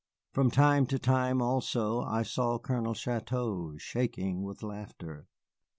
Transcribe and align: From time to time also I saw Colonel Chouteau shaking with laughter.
From 0.33 0.49
time 0.49 0.87
to 0.87 0.97
time 0.97 1.43
also 1.43 2.01
I 2.01 2.23
saw 2.23 2.57
Colonel 2.57 2.95
Chouteau 2.95 3.77
shaking 3.77 4.41
with 4.41 4.63
laughter. 4.63 5.27